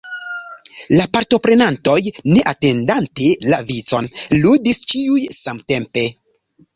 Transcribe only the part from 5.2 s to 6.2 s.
samtempe.